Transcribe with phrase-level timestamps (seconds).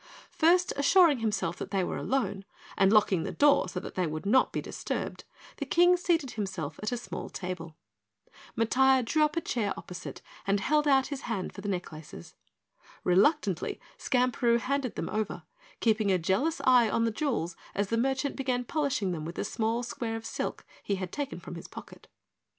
[0.31, 2.43] First assuring himself that they were alone
[2.75, 5.25] and locking the door so they would not be disturbed,
[5.57, 7.75] the King seated himself at a small table.
[8.57, 12.33] Matiah drew up a chair opposite and held out his hand for the necklaces.
[13.03, 15.43] Reluctantly Skamperoo handed them over,
[15.81, 19.43] keeping a jealous eye on the jewels as the merchant began polishing them with a
[19.43, 22.07] small square of silk he had taken from his pocket.